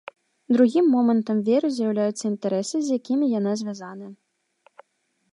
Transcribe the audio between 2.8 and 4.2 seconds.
з якімі яна звязана.